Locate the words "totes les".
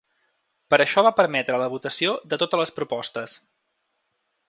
2.45-2.75